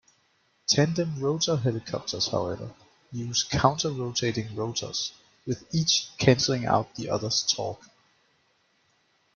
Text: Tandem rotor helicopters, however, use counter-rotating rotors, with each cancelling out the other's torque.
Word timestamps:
Tandem 0.65 1.19
rotor 1.19 1.57
helicopters, 1.59 2.29
however, 2.29 2.73
use 3.11 3.43
counter-rotating 3.43 4.55
rotors, 4.55 5.13
with 5.45 5.63
each 5.75 6.09
cancelling 6.17 6.65
out 6.65 6.95
the 6.95 7.07
other's 7.07 7.43
torque. 7.43 7.85